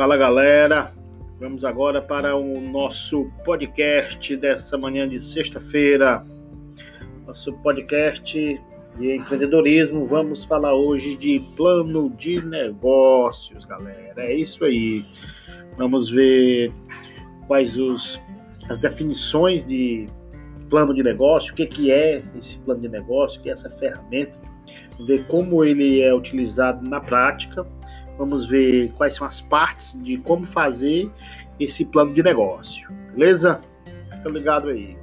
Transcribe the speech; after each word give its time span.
Fala 0.00 0.16
galera, 0.16 0.94
vamos 1.38 1.62
agora 1.62 2.00
para 2.00 2.34
o 2.34 2.58
nosso 2.58 3.30
podcast 3.44 4.34
dessa 4.34 4.78
manhã 4.78 5.06
de 5.06 5.20
sexta-feira. 5.20 6.24
Nosso 7.26 7.52
podcast 7.58 8.32
de 8.98 9.14
empreendedorismo. 9.14 10.06
Vamos 10.06 10.42
falar 10.42 10.74
hoje 10.74 11.18
de 11.18 11.40
plano 11.54 12.08
de 12.16 12.42
negócios, 12.42 13.66
galera. 13.66 14.24
É 14.24 14.34
isso 14.34 14.64
aí. 14.64 15.04
Vamos 15.76 16.08
ver 16.08 16.72
quais 17.46 17.76
os, 17.76 18.18
as 18.70 18.78
definições 18.78 19.66
de 19.66 20.06
plano 20.70 20.94
de 20.94 21.02
negócio, 21.02 21.52
o 21.52 21.54
que, 21.54 21.66
que 21.66 21.92
é 21.92 22.24
esse 22.38 22.56
plano 22.60 22.80
de 22.80 22.88
negócio, 22.88 23.38
o 23.38 23.42
que 23.42 23.50
é 23.50 23.52
essa 23.52 23.68
ferramenta, 23.68 24.38
ver 25.06 25.26
como 25.26 25.62
ele 25.62 26.00
é 26.00 26.14
utilizado 26.14 26.88
na 26.88 27.02
prática 27.02 27.66
Vamos 28.20 28.44
ver 28.46 28.92
quais 28.98 29.14
são 29.14 29.26
as 29.26 29.40
partes 29.40 29.98
de 30.02 30.18
como 30.18 30.44
fazer 30.44 31.10
esse 31.58 31.86
plano 31.86 32.12
de 32.12 32.22
negócio. 32.22 32.86
Beleza? 33.14 33.62
Fica 34.14 34.28
ligado 34.28 34.68
aí. 34.68 34.94